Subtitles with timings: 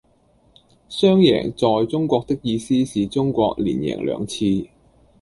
[0.89, 4.67] 雙贏在中國的意思是中國連贏兩次